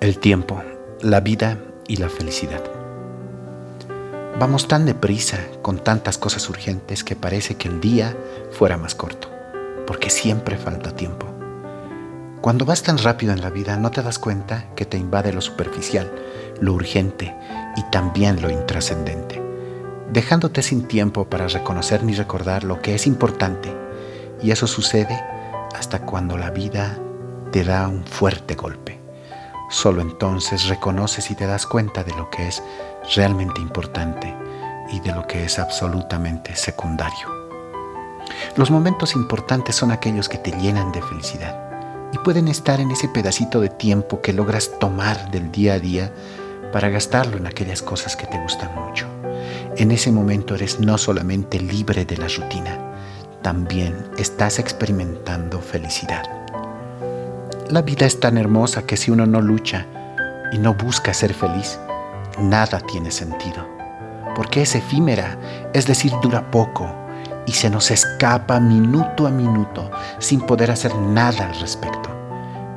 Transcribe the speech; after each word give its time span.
El 0.00 0.18
tiempo, 0.18 0.62
la 1.02 1.20
vida 1.20 1.58
y 1.86 1.96
la 1.96 2.08
felicidad. 2.08 2.62
Vamos 4.38 4.66
tan 4.66 4.86
deprisa 4.86 5.36
con 5.60 5.84
tantas 5.84 6.16
cosas 6.16 6.48
urgentes 6.48 7.04
que 7.04 7.16
parece 7.16 7.56
que 7.56 7.68
el 7.68 7.82
día 7.82 8.16
fuera 8.50 8.78
más 8.78 8.94
corto, 8.94 9.28
porque 9.86 10.08
siempre 10.08 10.56
falta 10.56 10.96
tiempo. 10.96 11.26
Cuando 12.40 12.64
vas 12.64 12.82
tan 12.82 12.96
rápido 12.96 13.34
en 13.34 13.42
la 13.42 13.50
vida 13.50 13.76
no 13.76 13.90
te 13.90 14.02
das 14.02 14.18
cuenta 14.18 14.74
que 14.74 14.86
te 14.86 14.96
invade 14.96 15.34
lo 15.34 15.42
superficial, 15.42 16.10
lo 16.62 16.72
urgente 16.72 17.36
y 17.76 17.82
también 17.90 18.40
lo 18.40 18.48
intrascendente, 18.48 19.42
dejándote 20.10 20.62
sin 20.62 20.88
tiempo 20.88 21.26
para 21.26 21.46
reconocer 21.46 22.04
ni 22.04 22.14
recordar 22.14 22.64
lo 22.64 22.80
que 22.80 22.94
es 22.94 23.06
importante. 23.06 23.70
Y 24.42 24.50
eso 24.50 24.66
sucede 24.66 25.22
hasta 25.76 26.06
cuando 26.06 26.38
la 26.38 26.48
vida 26.48 26.98
te 27.52 27.64
da 27.64 27.86
un 27.86 28.06
fuerte 28.06 28.54
golpe. 28.54 28.99
Solo 29.70 30.02
entonces 30.02 30.66
reconoces 30.66 31.30
y 31.30 31.36
te 31.36 31.46
das 31.46 31.64
cuenta 31.64 32.02
de 32.02 32.12
lo 32.14 32.28
que 32.28 32.48
es 32.48 32.60
realmente 33.14 33.60
importante 33.60 34.36
y 34.90 34.98
de 34.98 35.12
lo 35.12 35.28
que 35.28 35.44
es 35.44 35.60
absolutamente 35.60 36.56
secundario. 36.56 37.28
Los 38.56 38.72
momentos 38.72 39.14
importantes 39.14 39.76
son 39.76 39.92
aquellos 39.92 40.28
que 40.28 40.38
te 40.38 40.50
llenan 40.50 40.90
de 40.90 41.00
felicidad 41.00 42.10
y 42.12 42.18
pueden 42.18 42.48
estar 42.48 42.80
en 42.80 42.90
ese 42.90 43.08
pedacito 43.08 43.60
de 43.60 43.68
tiempo 43.68 44.20
que 44.20 44.32
logras 44.32 44.72
tomar 44.80 45.30
del 45.30 45.52
día 45.52 45.74
a 45.74 45.78
día 45.78 46.12
para 46.72 46.88
gastarlo 46.88 47.36
en 47.36 47.46
aquellas 47.46 47.80
cosas 47.80 48.16
que 48.16 48.26
te 48.26 48.38
gustan 48.38 48.74
mucho. 48.74 49.06
En 49.76 49.92
ese 49.92 50.10
momento 50.10 50.56
eres 50.56 50.80
no 50.80 50.98
solamente 50.98 51.60
libre 51.60 52.04
de 52.04 52.16
la 52.16 52.26
rutina, 52.26 52.76
también 53.40 54.10
estás 54.18 54.58
experimentando 54.58 55.60
felicidad. 55.60 56.39
La 57.70 57.82
vida 57.82 58.04
es 58.04 58.18
tan 58.18 58.36
hermosa 58.36 58.82
que 58.82 58.96
si 58.96 59.12
uno 59.12 59.26
no 59.26 59.40
lucha 59.40 59.86
y 60.50 60.58
no 60.58 60.74
busca 60.74 61.14
ser 61.14 61.32
feliz, 61.32 61.78
nada 62.36 62.80
tiene 62.80 63.12
sentido. 63.12 63.64
Porque 64.34 64.62
es 64.62 64.74
efímera, 64.74 65.38
es 65.72 65.86
decir, 65.86 66.10
dura 66.20 66.50
poco 66.50 66.92
y 67.46 67.52
se 67.52 67.70
nos 67.70 67.92
escapa 67.92 68.58
minuto 68.58 69.24
a 69.24 69.30
minuto 69.30 69.88
sin 70.18 70.40
poder 70.40 70.72
hacer 70.72 70.92
nada 70.96 71.48
al 71.48 71.60
respecto. 71.60 72.10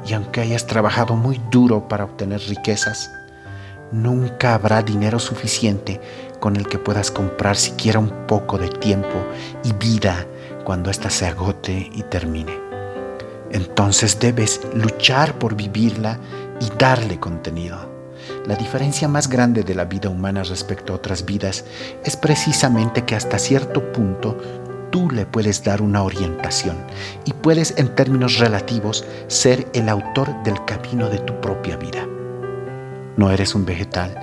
Y 0.05 0.13
aunque 0.13 0.41
hayas 0.41 0.67
trabajado 0.67 1.15
muy 1.15 1.41
duro 1.49 1.87
para 1.87 2.03
obtener 2.03 2.41
riquezas, 2.41 3.09
nunca 3.91 4.53
habrá 4.53 4.83
dinero 4.83 5.17
suficiente 5.17 5.99
con 6.39 6.55
el 6.55 6.67
que 6.67 6.77
puedas 6.77 7.09
comprar 7.09 7.55
siquiera 7.55 7.97
un 7.97 8.27
poco 8.27 8.59
de 8.59 8.69
tiempo 8.69 9.25
y 9.63 9.73
vida 9.73 10.27
cuando 10.63 10.91
ésta 10.91 11.09
se 11.09 11.25
agote 11.25 11.89
y 11.91 12.03
termine 12.03 12.62
entonces 13.53 14.19
debes 14.19 14.59
luchar 14.73 15.37
por 15.39 15.55
vivirla 15.55 16.19
y 16.59 16.69
darle 16.77 17.19
contenido. 17.19 17.93
La 18.45 18.55
diferencia 18.55 19.07
más 19.07 19.29
grande 19.29 19.63
de 19.63 19.75
la 19.75 19.85
vida 19.85 20.09
humana 20.09 20.43
respecto 20.43 20.93
a 20.93 20.95
otras 20.97 21.25
vidas 21.25 21.63
es 22.03 22.17
precisamente 22.17 23.05
que 23.05 23.15
hasta 23.15 23.39
cierto 23.39 23.91
punto 23.93 24.37
tú 24.91 25.09
le 25.09 25.25
puedes 25.25 25.63
dar 25.63 25.81
una 25.81 26.03
orientación 26.03 26.77
y 27.25 27.33
puedes 27.33 27.77
en 27.77 27.95
términos 27.95 28.39
relativos 28.39 29.05
ser 29.27 29.67
el 29.73 29.87
autor 29.89 30.43
del 30.43 30.63
camino 30.65 31.09
de 31.09 31.19
tu 31.19 31.39
propia 31.39 31.77
vida. 31.77 32.05
No 33.17 33.31
eres 33.31 33.55
un 33.55 33.65
vegetal 33.65 34.15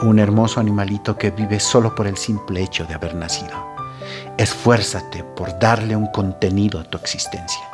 o 0.00 0.06
un 0.06 0.18
hermoso 0.18 0.60
animalito 0.60 1.16
que 1.16 1.30
vive 1.30 1.58
solo 1.58 1.94
por 1.94 2.06
el 2.06 2.16
simple 2.16 2.62
hecho 2.62 2.84
de 2.84 2.94
haber 2.94 3.14
nacido. 3.14 3.74
Esfuérzate 4.36 5.24
por 5.36 5.58
darle 5.58 5.96
un 5.96 6.06
contenido 6.08 6.80
a 6.80 6.84
tu 6.84 6.98
existencia. 6.98 7.73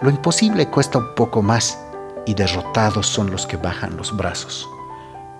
Lo 0.00 0.10
imposible 0.10 0.68
cuesta 0.68 0.98
un 0.98 1.14
poco 1.16 1.42
más 1.42 1.76
y 2.24 2.34
derrotados 2.34 3.06
son 3.06 3.32
los 3.32 3.46
que 3.46 3.56
bajan 3.56 3.96
los 3.96 4.16
brazos. 4.16 4.68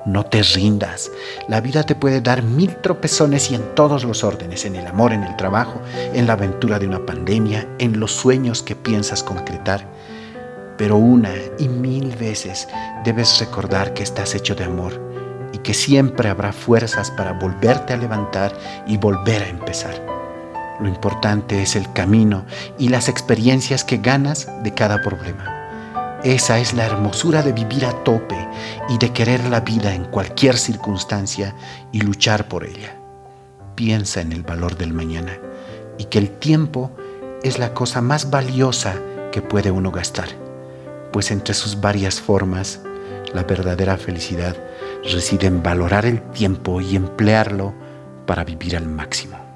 No 0.04 0.24
te 0.24 0.42
rindas. 0.42 1.12
La 1.46 1.60
vida 1.60 1.84
te 1.84 1.94
puede 1.94 2.20
dar 2.20 2.42
mil 2.42 2.74
tropezones 2.76 3.52
y 3.52 3.54
en 3.54 3.74
todos 3.76 4.02
los 4.02 4.24
órdenes, 4.24 4.64
en 4.64 4.74
el 4.74 4.86
amor, 4.86 5.12
en 5.12 5.22
el 5.22 5.36
trabajo, 5.36 5.80
en 5.94 6.26
la 6.26 6.32
aventura 6.32 6.80
de 6.80 6.88
una 6.88 7.04
pandemia, 7.06 7.68
en 7.78 8.00
los 8.00 8.10
sueños 8.10 8.62
que 8.62 8.74
piensas 8.74 9.22
concretar. 9.22 9.86
Pero 10.76 10.96
una 10.96 11.30
y 11.58 11.68
mil 11.68 12.16
veces 12.16 12.68
debes 13.04 13.38
recordar 13.38 13.94
que 13.94 14.02
estás 14.02 14.34
hecho 14.34 14.56
de 14.56 14.64
amor 14.64 15.00
y 15.52 15.58
que 15.58 15.74
siempre 15.74 16.28
habrá 16.28 16.52
fuerzas 16.52 17.12
para 17.12 17.32
volverte 17.32 17.92
a 17.92 17.96
levantar 17.96 18.52
y 18.86 18.96
volver 18.96 19.42
a 19.42 19.48
empezar. 19.48 20.17
Lo 20.80 20.88
importante 20.88 21.62
es 21.62 21.74
el 21.74 21.92
camino 21.92 22.44
y 22.78 22.88
las 22.88 23.08
experiencias 23.08 23.84
que 23.84 23.98
ganas 23.98 24.48
de 24.62 24.74
cada 24.74 25.02
problema. 25.02 25.54
Esa 26.22 26.58
es 26.58 26.72
la 26.72 26.86
hermosura 26.86 27.42
de 27.42 27.52
vivir 27.52 27.84
a 27.84 28.04
tope 28.04 28.36
y 28.88 28.98
de 28.98 29.12
querer 29.12 29.44
la 29.44 29.60
vida 29.60 29.94
en 29.94 30.04
cualquier 30.04 30.56
circunstancia 30.56 31.54
y 31.92 32.00
luchar 32.00 32.48
por 32.48 32.64
ella. 32.64 32.96
Piensa 33.74 34.20
en 34.20 34.32
el 34.32 34.42
valor 34.42 34.76
del 34.76 34.92
mañana 34.92 35.38
y 35.96 36.04
que 36.04 36.18
el 36.18 36.30
tiempo 36.30 36.90
es 37.42 37.58
la 37.58 37.74
cosa 37.74 38.00
más 38.00 38.30
valiosa 38.30 38.96
que 39.30 39.42
puede 39.42 39.70
uno 39.70 39.90
gastar, 39.90 40.28
pues 41.12 41.30
entre 41.30 41.54
sus 41.54 41.80
varias 41.80 42.20
formas, 42.20 42.80
la 43.32 43.44
verdadera 43.44 43.96
felicidad 43.96 44.56
reside 45.04 45.46
en 45.46 45.62
valorar 45.62 46.06
el 46.06 46.22
tiempo 46.30 46.80
y 46.80 46.96
emplearlo 46.96 47.74
para 48.26 48.44
vivir 48.44 48.76
al 48.76 48.86
máximo. 48.86 49.47